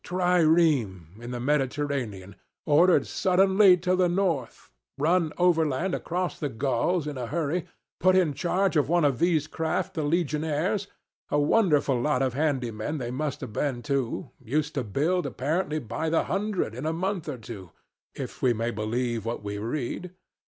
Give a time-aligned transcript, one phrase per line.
[0.03, 7.19] trireme in the Mediterranean, ordered suddenly to the north; run overland across the Gauls in
[7.19, 7.67] a hurry;
[7.99, 10.87] put in charge of one of these craft the legionaries,
[11.29, 15.77] a wonderful lot of handy men they must have been too used to build, apparently
[15.77, 17.69] by the hundred, in a month or two,
[18.15, 20.09] if we may believe what we read.